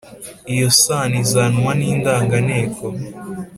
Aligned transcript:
iyo 0.53 0.67
sano 0.81 1.15
izanwa 1.23 1.71
n’indanganteko 1.79 2.85